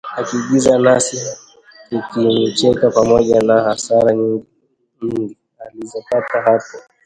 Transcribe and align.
akiigiza 0.19 0.73
nasi 0.85 1.17
tukimcheka, 1.89 2.89
pamoja 2.91 3.41
na 3.41 3.61
hasara 3.61 4.13
nyingi 4.15 5.37
alizopata 5.65 6.41
hapo 6.45 6.77